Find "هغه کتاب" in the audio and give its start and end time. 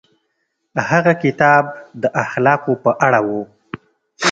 0.89-1.63